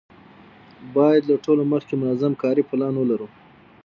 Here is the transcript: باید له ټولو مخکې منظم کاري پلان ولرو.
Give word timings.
باید 0.95 1.23
له 1.29 1.35
ټولو 1.45 1.63
مخکې 1.73 1.93
منظم 2.01 2.33
کاري 2.43 2.63
پلان 2.69 2.93
ولرو. 2.97 3.27